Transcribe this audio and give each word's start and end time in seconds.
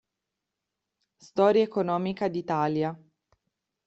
Storia 1.17 1.61
economica 1.61 2.25
d’Italia". 2.27 2.99